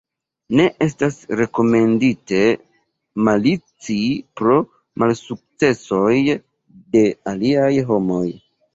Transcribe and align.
Ne 0.59 0.63
estas 0.85 1.19
rekomendite 1.41 2.39
malici 3.29 3.99
pro 4.43 4.59
malsukcesoj 5.05 6.13
de 6.99 7.09
aliaj 7.37 7.75
homoj. 7.95 8.29